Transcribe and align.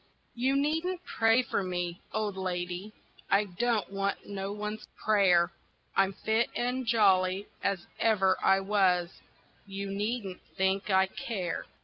You 0.33 0.55
needn't 0.55 1.05
pray 1.05 1.43
for 1.43 1.61
me, 1.61 2.01
old 2.11 2.35
lady, 2.35 2.91
I 3.29 3.43
don't 3.43 3.91
want 3.91 4.25
no 4.25 4.51
one's 4.51 4.87
prayer, 4.97 5.51
I'm 5.95 6.13
fit 6.13 6.49
and 6.55 6.87
jolly 6.87 7.45
as 7.63 7.85
ever 7.99 8.35
I 8.43 8.61
was 8.61 9.21
you 9.67 9.91
needn't 9.91 10.41
think 10.57 10.89
I 10.89 11.05
care. 11.05 11.67